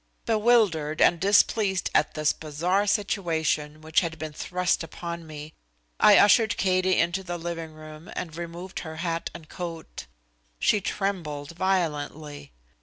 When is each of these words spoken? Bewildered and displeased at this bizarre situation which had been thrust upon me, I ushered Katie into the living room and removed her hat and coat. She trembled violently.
Bewildered 0.25 0.99
and 0.99 1.19
displeased 1.19 1.91
at 1.93 2.15
this 2.15 2.33
bizarre 2.33 2.87
situation 2.87 3.81
which 3.81 3.99
had 3.99 4.17
been 4.17 4.33
thrust 4.33 4.81
upon 4.83 5.27
me, 5.27 5.53
I 5.99 6.17
ushered 6.17 6.57
Katie 6.57 6.97
into 6.97 7.21
the 7.23 7.37
living 7.37 7.73
room 7.73 8.09
and 8.15 8.35
removed 8.35 8.79
her 8.79 8.95
hat 8.95 9.29
and 9.35 9.47
coat. 9.47 10.07
She 10.57 10.81
trembled 10.81 11.51
violently. 11.51 12.51